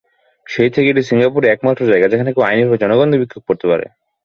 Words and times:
সেই 0.47 0.69
থেকে, 0.69 0.87
এটি 0.89 1.03
সিঙ্গাপুরে 1.09 1.47
একমাত্র 1.49 1.81
জায়গা 1.91 2.07
যেখানে 2.09 2.31
কেউ 2.33 2.43
আইনিভাবে 2.45 2.81
জনগণ 2.83 3.07
নিয়ে 3.09 3.21
বিক্ষোভ 3.23 3.43
করতে 3.49 3.65
পারে। 3.71 3.85